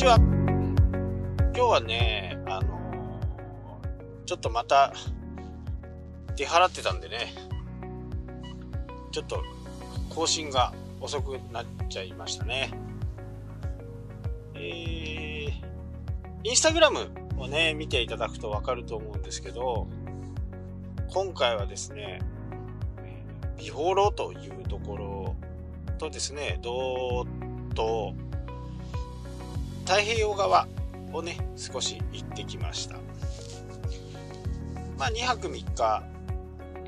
[0.00, 0.16] ちは。
[0.16, 2.80] 今日はね、あの
[4.24, 4.94] ちょっとまた
[6.36, 7.34] 出払ってたんでね、
[9.12, 9.42] ちょっと
[10.08, 10.72] 更新が
[11.02, 12.70] 遅くなっちゃいましたね。
[14.54, 15.50] えー、
[16.44, 19.86] インスタグラムをね、見ていただくとわかると思うんですけど、
[21.12, 22.20] 今回はですね、
[23.58, 25.36] ビフォロというところ
[25.98, 28.14] とですね、どーっと
[29.90, 30.68] 太平洋側
[31.12, 32.94] をね、少し行ってきました。
[34.96, 36.04] まあ2泊3日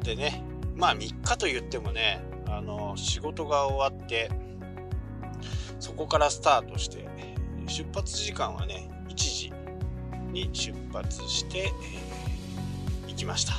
[0.05, 0.45] でね、
[0.77, 4.31] まあ3日と言ってもね、あの、仕事が終わって、
[5.81, 7.05] そこからスタートして、
[7.67, 9.53] 出発時間はね、1時
[10.31, 13.55] に出発して、えー、行きました。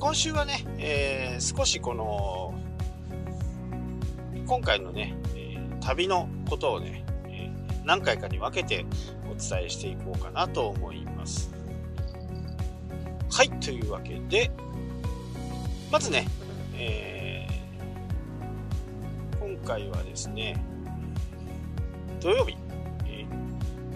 [0.00, 2.54] 今週はね、えー、少しこの、
[4.48, 5.14] 今回のね、
[5.82, 7.50] 旅のことをね、え、
[7.84, 8.86] 何回かに分けて
[9.24, 11.52] お伝えしていこうかなと思います。
[13.30, 14.50] はい、というわけで、
[15.90, 16.26] まずね、
[16.76, 20.64] えー、今回はですね、
[22.20, 22.56] 土曜日、
[23.06, 23.26] え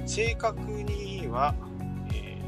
[0.02, 1.54] ー、正確には、
[2.12, 2.42] え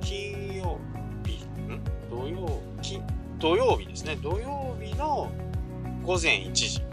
[0.00, 0.78] 金曜
[1.24, 1.80] 日、ん？
[2.08, 3.02] 土曜日、
[3.38, 5.30] 土曜日ですね、土曜日の
[6.02, 6.85] 午前1時。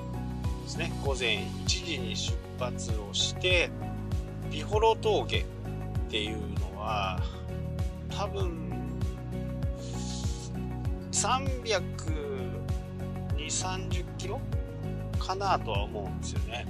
[0.74, 3.70] ですね、午前1時に出発をして、
[4.52, 5.46] ビホロ峠っ
[6.10, 7.20] ていうのは、
[8.10, 8.72] 多分
[11.12, 11.84] 320、
[13.38, 14.42] 30キロ
[15.20, 16.66] かなとは思うんですよね。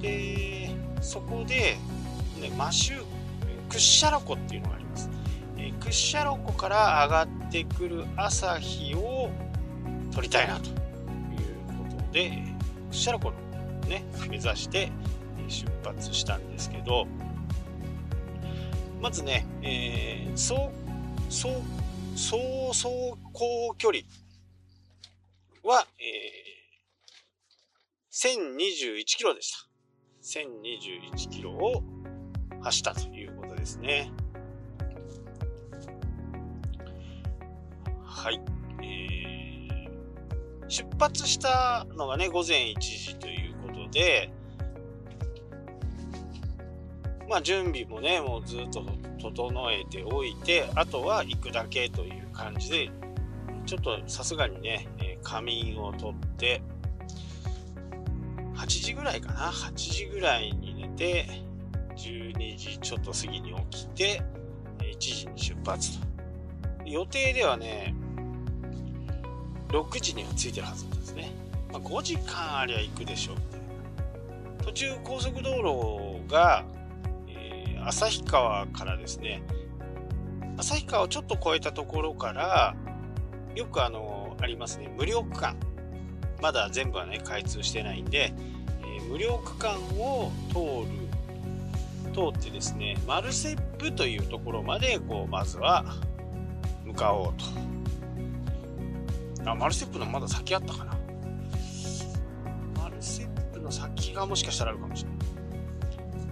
[0.00, 1.76] で、そこで、
[2.40, 3.04] ね、マシュ
[3.70, 5.10] クッシャロ湖っていうのがあります。
[5.56, 9.30] えクッシャロ湖から上がってくる朝日を
[10.12, 10.87] 撮りたいなと
[12.18, 13.36] で、クッシャロ湖の
[13.88, 14.90] ね、目指して
[15.46, 17.06] 出発したんですけど、
[19.00, 20.72] まずね、えー、そ
[21.30, 21.52] う、そう
[22.16, 24.02] 走行距離
[25.62, 29.58] は、えー、1021キロでした。
[30.24, 31.84] 1021キロを
[32.62, 34.10] 走ったということですね。
[38.04, 38.57] はい。
[40.68, 44.30] 出発したのがね、午前1時ということで、
[47.28, 48.84] まあ準備もね、もうずっと
[49.20, 52.90] 整えておいて、あとは行くだけという感じで、
[53.66, 54.88] ちょっとさすがにね、
[55.22, 56.62] 仮眠をとって、
[58.54, 61.26] 8時ぐらいかな、8時ぐらいに寝て、
[61.96, 64.22] 12時ちょっと過ぎに起きて、
[64.80, 66.06] 1時に出発と。
[66.86, 67.94] 予定ではね、
[69.68, 71.32] 6時には着いてるはずなんですね。
[71.72, 74.64] まあ、5時間ありゃ行くでしょうみたいな。
[74.64, 76.64] 途中高速道路が
[77.28, 79.42] え旭川からですね、
[80.58, 82.74] 旭川をちょっと越えたところから、
[83.54, 85.56] よくあの、ありますね、無料区間。
[86.40, 88.32] まだ全部はね、開通してないんで、
[88.82, 90.88] えー、無料区間を通
[92.08, 95.84] る、通ってですね、マルセップというところまで、こう、まずは
[96.84, 97.67] 向かおうと。
[99.44, 100.96] あ、マルセップのまだ先あったかな。
[102.76, 105.18] マルセップの先がもしかしたらあるかもしれない。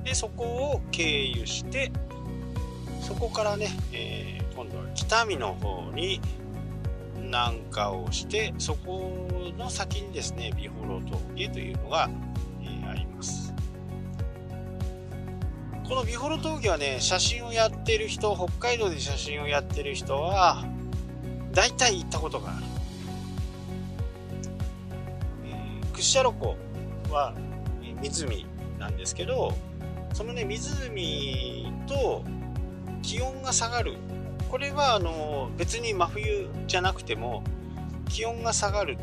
[0.07, 1.91] でそこを経由して
[3.01, 6.21] そこからね、えー、今度は北見の方に
[7.17, 9.29] 南下をしてそこ
[9.59, 12.09] の先にですね美幌峠というのが、
[12.63, 13.53] えー、あります
[15.89, 20.65] この美幌峠はね写真をやってる人北海道で写真をやってる人は
[21.51, 22.66] 大体行ったことがある、
[25.97, 26.57] えー、屈斜路湖
[27.13, 27.35] は
[28.03, 28.47] 湖
[28.79, 29.55] なんですけど
[30.13, 32.23] そのね湖と
[33.03, 33.97] 気温が下がる。
[34.51, 37.43] これはあの別に真冬じゃなくても
[38.09, 38.97] 気温が下がる。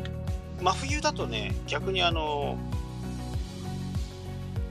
[0.60, 2.56] 真冬だとね逆にあの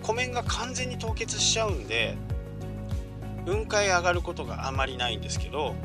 [0.01, 2.15] 湖面が完全に凍結しちゃうんで
[3.45, 5.75] 雲海上がることがあまりないんですけど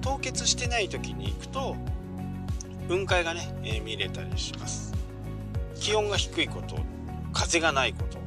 [0.00, 1.76] 凍結してない時に行くと
[2.88, 4.97] 雲海がね、えー、見れたりします。
[5.80, 6.76] 気温が低いこと
[7.32, 8.18] 風がないこと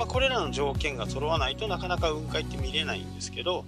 [0.00, 3.66] まあ、これらの条件が揃わないとなかなか雲海って見れないんですけど、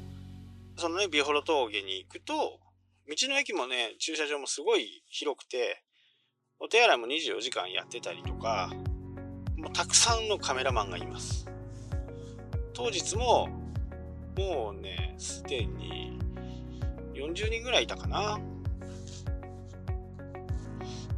[0.79, 2.59] そのね、ビホロ峠に行くと、
[3.07, 5.83] 道の駅もね、駐車場もすごい広くて、
[6.59, 8.73] お手洗いも24時間やってたりとか、
[9.59, 11.47] もうたくさんのカメラマンがいます。
[12.73, 13.49] 当日も、
[14.39, 16.19] もうね、すでに
[17.15, 18.41] 40人ぐらいいたかな。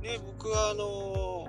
[0.02, 1.48] で、僕はあの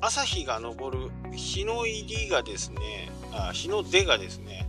[0.00, 4.68] 朝日が昇る日の入りがですねあ日の出がですね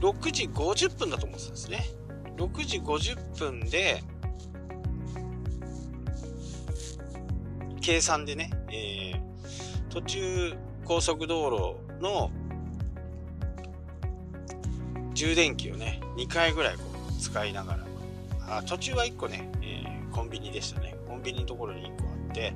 [0.00, 1.84] 6時50分だと思ってたんですね。
[2.36, 4.02] 6時50分で
[7.80, 12.30] 計算でね、えー、途中高速道路の
[15.14, 17.88] 充電器をね2回ぐらいこう使いながら。
[18.50, 20.96] あ途中は1個ね、えー、コンビニでしたね。
[21.06, 22.54] コンビニのところに1個あって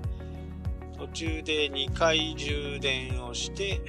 [1.02, 3.80] 途中で2回充電をして、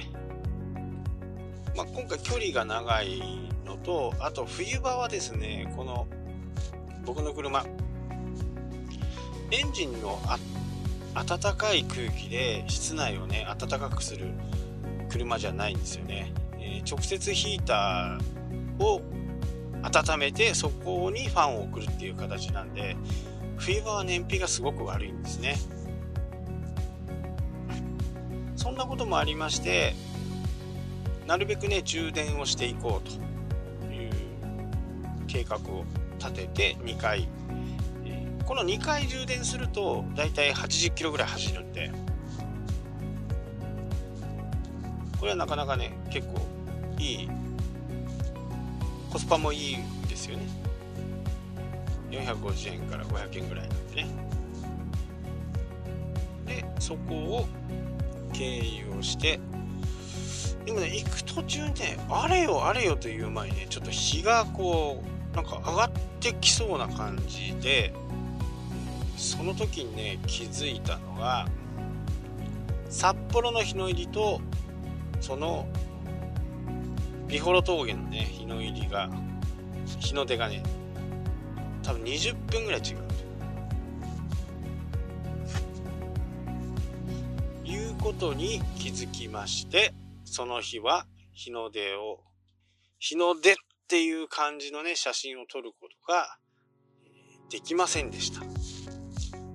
[1.76, 3.22] まあ、今回距離が長い
[3.64, 6.08] のとあと冬場はですねこの
[7.04, 7.64] 僕の車
[9.52, 10.18] エンジンの
[11.14, 14.26] 暖かい空気で室内をね暖かくする
[15.08, 19.02] 車じゃないんですよね、えー、直接ヒーターを
[19.84, 22.96] 温めてそこにファンを送るっていう形なんで
[23.56, 25.54] 冬場は燃費がすごく悪いんですね。
[28.64, 29.94] そんなこともありまして
[31.26, 34.10] なるべくね充電をしていこうという
[35.26, 35.84] 計画を
[36.18, 37.28] 立てて2回、
[38.46, 41.92] この2回充電するとだいたい80キロぐらい走るんで
[45.20, 46.40] これはなかなかね結構
[46.98, 47.30] いい
[49.12, 49.76] コスパもいい
[50.08, 50.46] ですよね。
[52.10, 54.08] 450円から500円ぐらいなんでね。
[56.46, 57.46] でそこを
[58.34, 59.40] 経由をして
[60.66, 65.02] でもね行く途中にねあれよあれよという前にねちょっと日がこ
[65.32, 65.90] うなんか上がっ
[66.20, 67.94] てきそうな感じで
[69.16, 71.46] その時にね気づいたのが
[72.88, 74.40] 札幌の日の入りと
[75.20, 75.66] その
[77.26, 79.10] 美幌峠のね日の入りが
[80.00, 80.62] 日の出がね
[81.82, 82.98] 多分20分ぐらい違う。
[82.98, 83.14] んで
[88.04, 89.94] ことに気づきまして、
[90.26, 92.20] その日は日の出を、
[92.98, 93.54] 日の出っ
[93.88, 96.36] ていう感じのね、写真を撮ることが
[97.48, 98.42] できませんでした。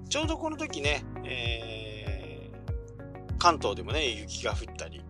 [0.10, 5.04] ちょうどこの時ね、えー、関東でもね、雪が降ったり、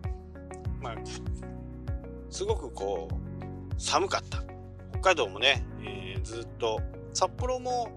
[0.82, 0.96] まあ、
[2.28, 4.42] すごくこう、寒かった。
[4.90, 6.78] 北海道もね、えー、ずっと、
[7.14, 7.96] 札幌も、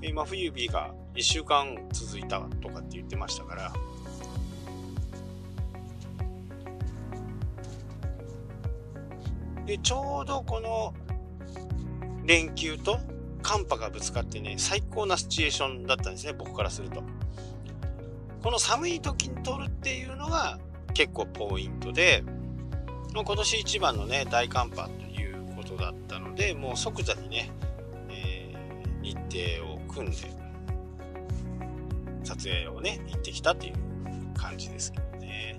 [0.00, 3.72] 真冬日が1週間続いたとかって言ってましたから、
[9.66, 10.94] でちょうどこの
[12.24, 12.98] 連休と
[13.42, 17.02] 寒波がぶつかってね最高なシチュエーションだったんですね僕からすると。
[18.42, 20.60] この寒い時に撮るっていうのが
[20.94, 22.22] 結構ポイントで
[23.12, 27.50] 今年一番のね大寒波ということだったのでもう即座にね、
[28.08, 29.16] えー、日
[29.60, 30.18] 程を組んで
[32.22, 33.74] 撮影をね行ってきたっていう
[34.34, 35.56] 感じですけどね。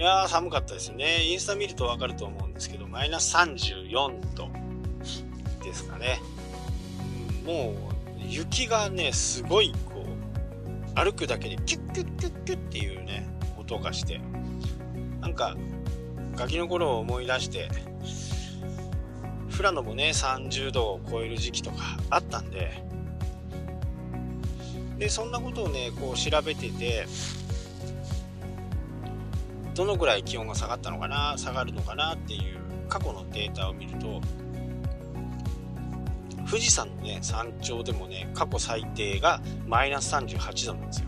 [0.00, 4.48] いやー寒かったですねインスタ見ると分かると思うんですけど、マイナス34度
[5.62, 6.22] ですかね。
[7.44, 7.74] もう、
[8.26, 14.22] 雪がね、すごい、こう、歩くだけでキュッキュッキュッキュッっていうね、音がして、
[15.20, 15.54] なんか、
[16.34, 17.68] ガキの頃を思い出して、
[19.50, 22.82] 富良野もね、30度を超える時期とかあったんで、
[24.96, 27.04] で、そんなことをね、こう調べてて、
[29.74, 32.58] どのぐらい気温が下がったのかな下がるのかなっていう
[32.88, 34.20] 過去のデータを見ると
[36.48, 41.06] 富士山のね山頂でもね過去最低がマイナス38度なんですよ。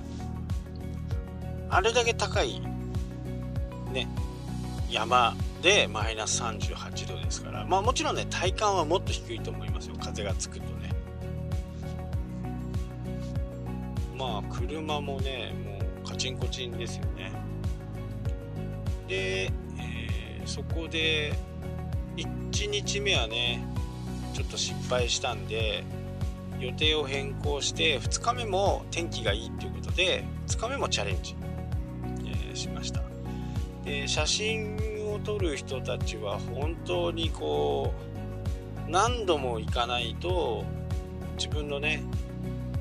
[1.69, 2.61] あれだけ高い
[3.92, 4.09] ね
[4.90, 9.97] 山でマイナス38度ですからまあもちろんね体感はもっと低いと思いますよ。
[10.00, 10.92] 風がつくとね。
[14.16, 17.33] まあ車もねもうカチンコチンですよね。
[19.09, 21.32] で、えー、そこで
[22.16, 23.64] 1日目はね
[24.35, 25.85] ちょっと失敗したんで
[26.61, 31.35] 予定を変更して2日目も天気がいいっていうことで2日目もチャレンジ、
[32.25, 33.02] えー、しました。
[33.85, 34.76] で写真
[35.12, 37.92] を撮る人たちは本当にこ
[38.87, 40.64] う何度も行かないと
[41.37, 42.02] 自分のね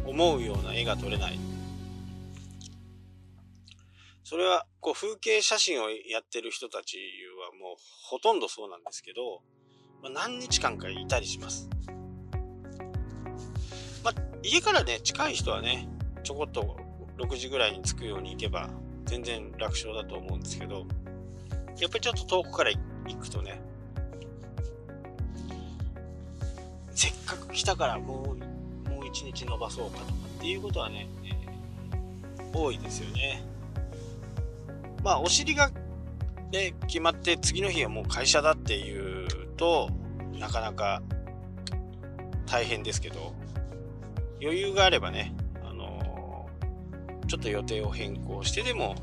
[0.06, 1.40] 思うような絵が撮れない。
[4.24, 6.98] それはこう風景写真をやってる人たち
[7.40, 7.76] はもう
[8.10, 9.42] ほとんどそうなんですけど、
[10.02, 11.70] まあ、何日間かいたりします。
[14.04, 15.88] まあ、家からね、近い人はね、
[16.24, 16.78] ちょこっと
[17.20, 18.70] 6時ぐらいに着くように行けば
[19.06, 20.88] 全然楽勝だと思うんですけど、
[21.80, 23.62] やっぱりちょっと遠くから行くとね、
[26.96, 28.36] せっかく来たからも
[28.86, 33.51] う、もう一日伸ばそうかとかっていうことはね、えー、多いですよね。
[35.04, 35.72] まあお尻が
[36.52, 39.28] ね決まって次の日はもう会社だっていう
[39.58, 39.90] と
[40.34, 41.02] なかなか
[42.46, 43.34] 大変ですけど
[44.42, 48.96] 余裕があればね、あのー、ちょっと予定を変更してでも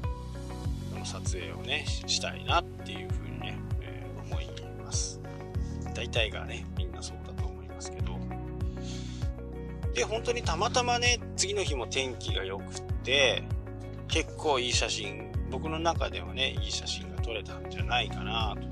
[1.05, 4.47] 撮影をねしたいなっていうふうにね、えー、思い
[4.85, 5.21] ます。
[5.95, 8.19] 大体がねみんなそうだと思いますけど。
[9.95, 13.43] で本当にたまたまね次の日も天気が良くって
[14.07, 18.63] 結構いい写真僕の中ではねいい写真が撮れたんじゃないかなと。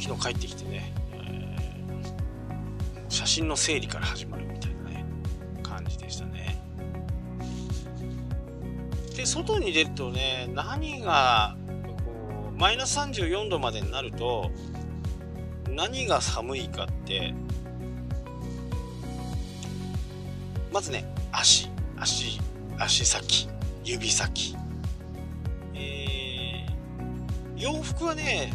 [0.00, 5.04] 昨日帰ってきてね、えー、写真の整理から始まるみたいなね
[5.62, 6.62] 感じでしたね。
[9.16, 11.56] で外に出るとね何が
[12.04, 14.50] こうマイナス34度までになると
[15.68, 17.34] 何が寒いかって
[20.72, 21.68] まずね足。
[21.96, 22.40] 足
[22.78, 23.48] 足先。
[23.84, 24.57] 指先。
[27.58, 28.52] 洋服はね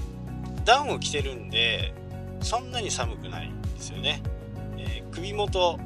[0.66, 1.94] ダウンを着てるんで
[2.42, 4.22] そんなに寒くないんですよね、
[4.78, 5.80] えー、首元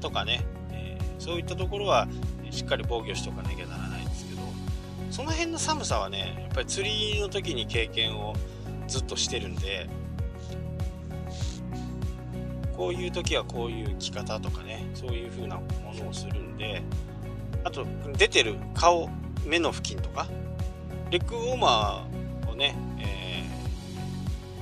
[0.00, 2.08] とかね、えー、そういったところは
[2.50, 4.42] しっかり防御しとかなきゃならないんですけど
[5.10, 8.34] その辺の寒さはねやっぱり釣りの時に経験を
[8.88, 9.88] ずっとしてるんで
[12.76, 15.62] こういう時はこういう着方とかねそういう風なも
[15.94, 16.82] のをするんで
[17.64, 17.86] あと
[18.16, 19.08] 出てる顔
[19.46, 20.26] 目の付近とか
[21.10, 22.11] レッグウォーマー
[22.54, 23.44] ね、え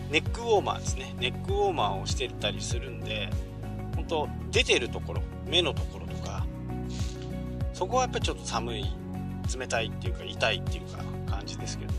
[0.09, 1.15] ー、ネックウォーマーですね。
[1.19, 3.31] ネックウォーマーをしてたりするんで
[3.95, 6.47] 本当出てるところ目のところとか
[7.73, 8.85] そこはやっぱちょっと寒い
[9.59, 10.99] 冷たいっていうか痛いっていうか
[11.31, 11.99] 感じですけどね。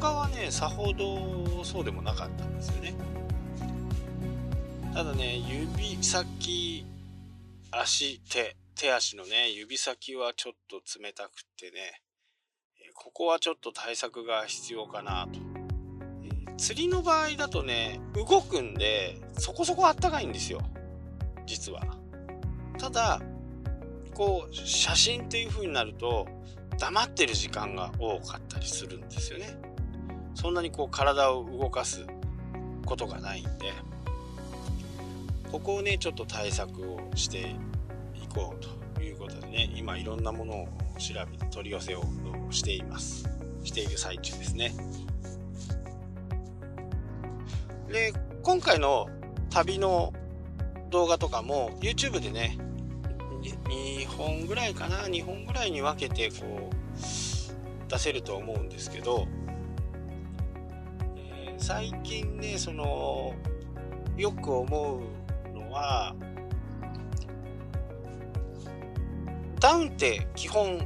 [0.00, 2.94] 他はねさほどそうでもなかったんですよね。
[4.92, 6.84] ただね指先
[7.70, 12.00] 足手手足のね、指先はちょっと冷たくってね、
[12.94, 15.40] ここはちょっと対策が必要かなと。
[16.56, 20.60] 釣りの場合だとね、動くんで、そこそこあったかいんですよ。
[21.46, 21.82] 実は。
[22.78, 23.20] ただ、
[24.14, 26.28] こう、写真っていう風になると、
[26.78, 29.56] 黙ってる時間が多かったりするんですよね。
[30.34, 32.06] そんなにこう体を動かす
[32.86, 33.72] ことがないんで、
[35.50, 37.54] ここをね、ちょっと対策をして
[38.14, 40.68] いこうということでね今いろんなものを
[40.98, 42.04] 調べて取り寄せを
[42.50, 43.28] しています。
[43.64, 44.74] している最中ですね。
[47.90, 49.08] で今回の
[49.50, 50.12] 旅の
[50.90, 52.58] 動画とかも YouTube でね
[53.42, 59.26] 2本ぐらいかな？2本ぐらいに分けてこう出せると思うんですけど、
[61.16, 63.34] えー、最近ねその
[64.16, 65.00] よく思
[65.54, 66.14] うのは
[69.62, 70.80] ダウンって基本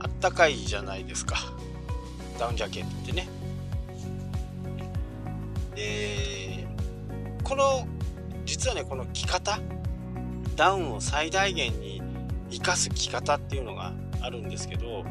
[0.00, 1.36] あったかいじゃないですか。
[2.40, 3.28] ダウンジャケットってね。
[5.76, 6.66] で
[7.44, 7.86] この
[8.44, 9.60] 実はねこの着方
[10.56, 12.02] ダウンを最大限に
[12.50, 15.04] 生かす着方っていうのがあるんですけど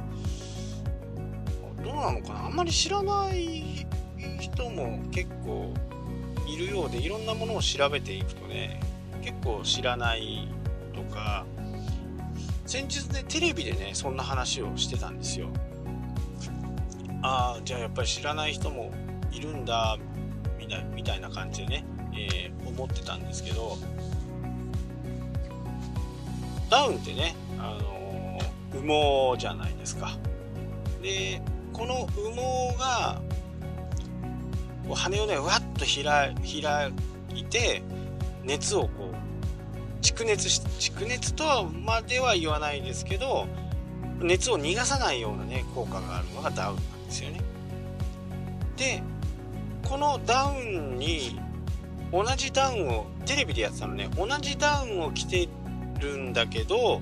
[1.84, 2.48] どうなのかな？
[2.48, 3.88] あんまり知らない
[4.42, 5.74] 人も結構
[6.48, 8.82] いるようでいろんなものを調べていくとね
[9.22, 10.50] 結構知らない
[10.94, 11.46] とか
[12.66, 15.50] 先日ねテレビでねそんな話をしてたんですよ。
[17.22, 18.92] ああじゃあやっぱり知らない人も
[19.32, 19.98] いるんだ
[20.60, 23.78] みたいみたいな感じでね、えー、思ってたんですけど
[26.70, 30.12] ダウンってね、あのー、羽毛じゃないですか。
[31.02, 31.42] で
[31.72, 33.22] この羽毛が
[34.96, 36.36] 羽をねわっと開
[37.34, 37.84] いて
[38.44, 39.25] 熱をこう
[40.06, 43.48] 蓄熱し蓄熱とはまでは言わないですけど
[44.20, 47.42] 熱を逃がさないようなね効果があるのがダウンなんですよね。
[48.78, 49.02] で
[49.84, 51.40] このダウンに
[52.12, 55.50] 同じダウンをテレビでやってたのね同じダウンを着て
[56.00, 57.02] るんだけど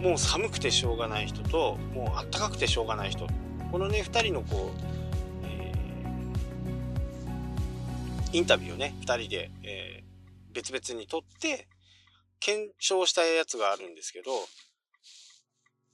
[0.00, 3.26] もう寒くてしょうがない人ともうあったかくてしょうがない人。
[3.70, 4.80] このね2人のこう、
[5.44, 11.68] えー、インタビューをね2人で、えー、別々に撮って
[12.40, 14.30] 検証したやつがあるんですけど、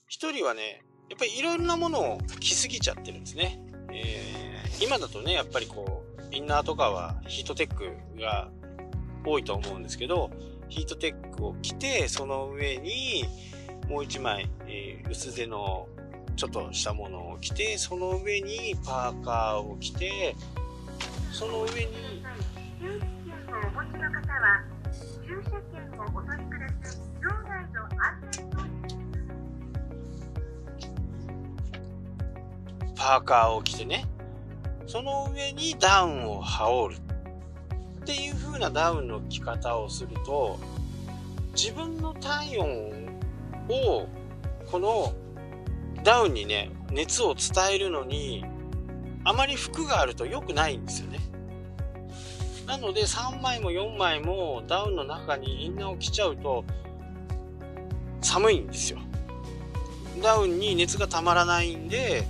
[0.09, 3.61] 一人はね、やっぱりいろんなものを着すぎちゃってるんですね。
[3.93, 8.51] えー、今だとね、やっぱりこう、インナーとかはヒートテックが
[9.25, 10.31] 多いと思うんですけど、
[10.69, 13.25] ヒートテックを着て、その上に
[13.89, 15.89] もう一枚、えー、薄手の
[16.37, 20.35] ちょっとしたものを着て、その上にパーカーを着て、
[21.33, 22.25] その上に、
[32.97, 34.07] パパーカーを着てね、
[34.87, 37.01] その上にダウンを羽織る
[38.01, 40.59] っていう風なダウンの着方をすると、
[41.55, 43.19] 自分の体温
[43.69, 44.09] を
[44.71, 45.13] この
[46.03, 48.45] ダウンにね、熱を伝えるのに、
[49.23, 51.19] あまり服があると良くないんですよね。
[52.67, 56.65] なので3枚も4枚もダウンの中にインナーを着ちゃうと
[58.21, 58.99] 寒いんですよ。
[60.23, 62.25] ダウンに熱がたまらないんで、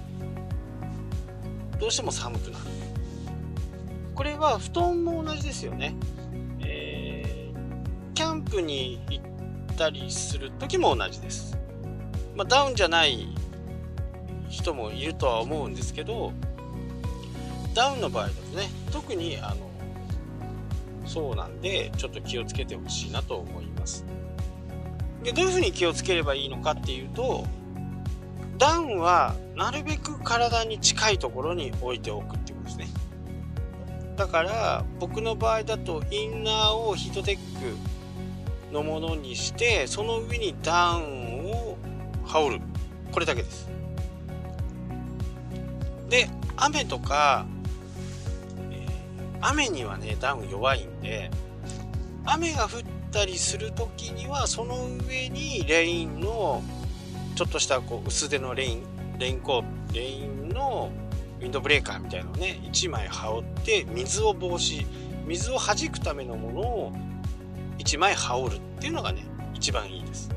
[1.78, 2.64] どうしても寒くなる。
[4.14, 5.94] これは布団も同じですよね。
[6.60, 11.56] えー、キャンプに行ったりする時も同じです。
[12.34, 13.28] まあ、ダウンじゃない
[14.48, 16.32] 人もいるとは思うんですけど、
[17.74, 19.73] ダウンの場合だとね、特にあの
[21.04, 24.04] そうなんで、ちょっと気をつけてほしいなと思います。
[25.22, 27.46] で、どういうふうに気をつければいいのかっていうと、
[28.58, 32.88] ダウンはなるべく体に近いところに置いておくっていうことですね。
[34.16, 41.76] だから僕の場合だとインナーをヒートテックのものにしてその上にダウンを
[42.24, 42.62] 羽織る
[43.10, 43.68] これだけです
[46.08, 47.46] で雨とか、
[49.46, 51.30] 雨にはねダウン弱いんで
[52.24, 52.70] 雨が降っ
[53.12, 56.62] たりする時にはその上にレインの
[57.34, 58.82] ちょっとしたこう薄手のレイン
[59.18, 60.90] レインコートレインの
[61.40, 64.86] ウィンドブレーカーみたいのをね1枚羽織って水を防止
[65.26, 66.92] 水を弾くためのものを
[67.78, 70.30] 1枚羽織るっていうのがね一番いいです。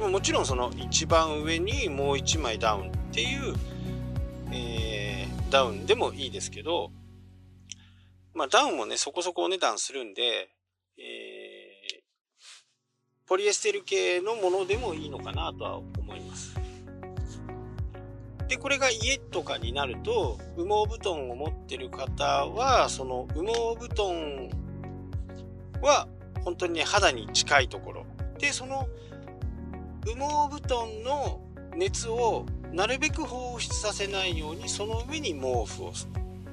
[0.00, 3.54] もちろんその一番上にもう1枚ダウンっていう、
[4.50, 6.90] えー、ダウンでもいいですけど
[8.34, 10.50] まあダウンもねそこそこお値段するんで、
[10.98, 11.04] えー、
[13.26, 16.60] ポリエステル系のものでもいいのかなとは思います
[18.50, 24.50] で、これが家とかになると、羽毛布団を持ってる方は、その羽毛布団
[25.80, 26.08] は
[26.44, 28.04] 本当にね、肌に近いところ。
[28.40, 28.88] で、その
[30.04, 31.40] 羽毛布団の
[31.76, 35.92] 熱をなるべく放出させないように、その上に毛布を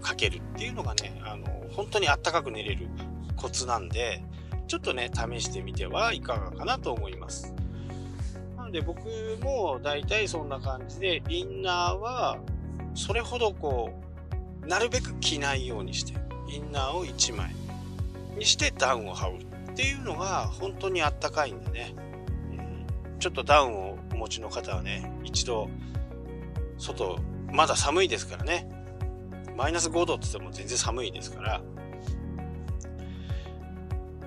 [0.02, 2.88] かけるっていうのがね、あの、本当にあったかく寝れる
[3.36, 4.24] コツなんで、
[4.68, 7.54] ちょっとね、試してみてはいかがかなと思います。
[8.58, 9.00] なんで僕
[9.42, 12.38] も大体そんな感じで、インナーは
[12.96, 13.92] それほどこ
[14.64, 16.14] う、なるべく着ないようにして、
[16.50, 17.56] インナーを1枚
[18.38, 21.96] にしてダウンを羽織るっていうのが本当にあったかいんでね、
[22.52, 22.54] う
[23.16, 23.20] ん。
[23.20, 25.70] ちょっとダウンをお持ちの方はね、一度
[26.78, 27.20] 外、
[27.54, 28.68] まだ寒いですからね、
[29.58, 31.62] マイナス5度って言っても全然寒いですから、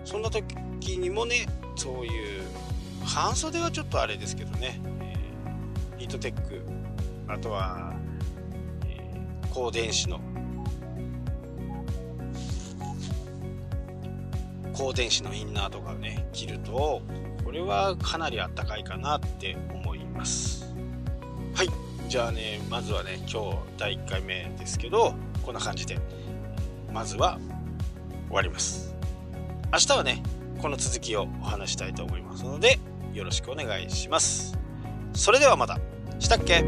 [0.04, 0.52] そんな時
[0.98, 2.42] にもね、そういう
[3.04, 6.62] 半袖はちょっとあれですけどね、えー、ヒートテック。
[7.28, 7.94] あとは、
[8.84, 10.20] えー、高電子の。
[14.72, 17.02] 高電子のインナーとかね着ると
[17.44, 20.74] これはかなりあったかいかなって思います。
[21.54, 21.89] はい。
[22.10, 25.96] じゃあねまずはね今日第1回目ですけどこんな感じで
[26.92, 27.38] まずは
[28.26, 28.96] 終わります
[29.72, 30.20] 明日はね
[30.60, 32.80] この続きをお話したいと思いますので
[33.14, 34.58] よろしくお願いします。
[35.12, 35.78] それではまた。
[36.18, 36.64] したっけ？